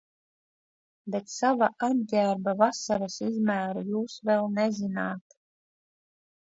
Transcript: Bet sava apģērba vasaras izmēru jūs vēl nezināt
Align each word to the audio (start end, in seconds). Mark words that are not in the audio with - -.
Bet 1.15 1.27
sava 1.33 1.67
apģērba 1.89 2.57
vasaras 2.63 3.19
izmēru 3.31 3.87
jūs 3.93 4.19
vēl 4.31 4.53
nezināt 4.59 5.41